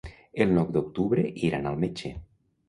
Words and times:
El 0.45 0.53
nou 0.55 0.71
d'octubre 0.77 1.27
iran 1.49 1.69
al 1.73 1.79
metge. 1.85 2.13